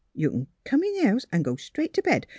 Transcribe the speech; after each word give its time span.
You 0.15 0.31
can 0.31 0.47
come 0.65 0.83
in 0.83 0.95
the 0.97 1.07
house 1.09 1.27
an' 1.31 1.43
go 1.43 1.55
straight 1.57 1.93
to 1.93 2.01
bed. 2.01 2.25